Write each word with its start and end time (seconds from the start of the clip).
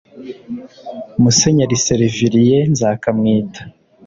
Musenyeri 1.21 1.77
Servilien 1.85 2.67
Nzakamwita 2.73 3.61